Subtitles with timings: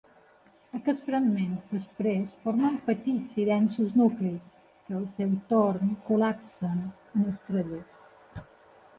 [0.77, 4.47] Aquests fragments després formen petits i densos nuclis,
[4.87, 6.81] que al seu torn col·lapsen
[7.19, 7.99] en estrelles.